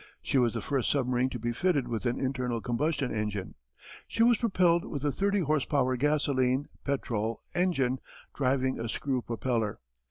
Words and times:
She 0.23 0.39
was 0.39 0.53
the 0.55 0.63
first 0.63 0.89
submarine 0.89 1.29
to 1.29 1.37
be 1.37 1.51
fitted 1.53 1.87
with 1.87 2.07
an 2.07 2.19
internal 2.19 2.59
combustion 2.59 3.13
engine. 3.15 3.53
She 4.07 4.23
was 4.23 4.39
propelled 4.39 4.83
with 4.83 5.03
a 5.05 5.11
thirty 5.11 5.41
horse 5.41 5.65
power 5.65 5.95
gasoline 5.95 6.69
(petrol) 6.83 7.43
engine 7.53 7.99
driving 8.33 8.79
a 8.79 8.89
screw 8.89 9.21
propeller. 9.21 9.79